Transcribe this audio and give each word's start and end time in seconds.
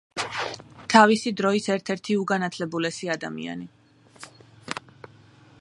თავისი 0.93 1.33
დროის 1.41 1.67
ერთ-ერთი 1.75 2.17
უგანათლებულესი 2.23 3.13
ადამიანი. 3.19 3.71